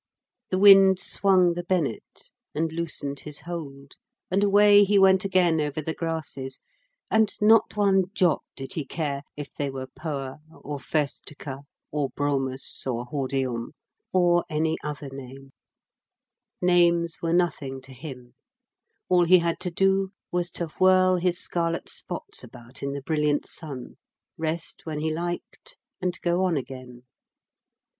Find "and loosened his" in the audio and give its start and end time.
2.55-3.41